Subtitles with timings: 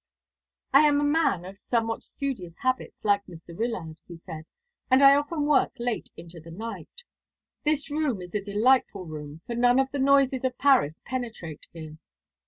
[0.73, 3.55] "I am a man of somewhat studious habits, like Mr.
[3.55, 4.45] Wyllard," he said,
[4.89, 7.03] "and I often work late into the night.
[7.65, 11.99] This room is a delightful room, for none of the noises of Paris penetrate here.